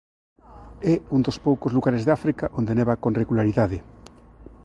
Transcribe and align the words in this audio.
É 0.93 0.93
un 1.15 1.21
dos 1.25 1.37
poucos 1.45 1.71
lugares 1.77 2.03
de 2.03 2.11
África 2.17 2.45
onde 2.59 2.75
neva 2.79 2.99
con 3.03 3.11
regularidade. 3.21 3.77